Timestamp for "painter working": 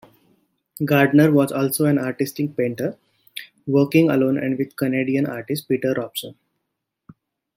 2.57-4.09